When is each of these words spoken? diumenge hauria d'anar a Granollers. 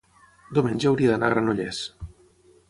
diumenge 0.57 0.89
hauria 0.91 1.11
d'anar 1.11 1.29
a 1.29 1.35
Granollers. 1.35 1.83